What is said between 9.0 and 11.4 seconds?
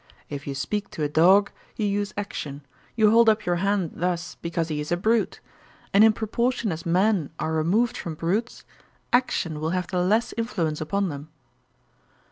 action will have the less influence upon them.'